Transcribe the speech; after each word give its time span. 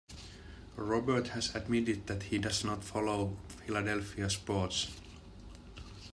Robert 0.77 1.27
has 1.27 1.53
admitted 1.53 2.07
that 2.07 2.23
he 2.23 2.39
does 2.39 2.63
not 2.65 2.83
follow 2.83 3.37
Philadelphia 3.67 4.31
sports. 4.31 4.87